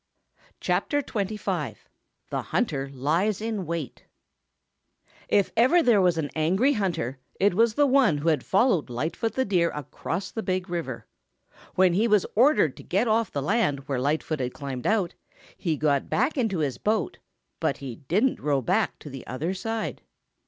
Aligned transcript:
CHAPTER 0.59 1.03
XXV 1.03 1.75
THE 2.31 2.41
HUNTER 2.41 2.89
LIES 2.91 3.39
IN 3.39 3.67
WAIT 3.67 4.05
If 5.29 5.51
ever 5.55 5.83
there 5.83 6.01
was 6.01 6.17
an 6.17 6.31
angry 6.33 6.73
hunter, 6.73 7.19
it 7.39 7.53
was 7.53 7.75
the 7.75 7.85
one 7.85 8.17
who 8.17 8.29
had 8.29 8.43
followed 8.43 8.89
Lightfoot 8.89 9.33
the 9.35 9.45
Deer 9.45 9.69
across 9.69 10.31
the 10.31 10.41
Big 10.41 10.71
River. 10.71 11.05
When 11.75 11.93
he 11.93 12.07
was 12.07 12.25
ordered 12.33 12.75
to 12.77 12.83
get 12.83 13.07
off 13.07 13.29
the 13.31 13.43
land 13.43 13.81
where 13.87 13.99
Lightfoot 14.01 14.39
had 14.39 14.55
climbed 14.55 14.87
out, 14.87 15.13
he 15.55 15.77
got 15.77 16.09
back 16.09 16.35
into 16.35 16.57
his 16.57 16.79
boat, 16.79 17.19
but 17.59 17.77
he 17.77 17.97
didn't 17.97 18.39
row 18.39 18.63
back 18.63 18.97
to 19.01 19.09
the 19.11 19.27
other 19.27 19.53
side. 19.53 20.01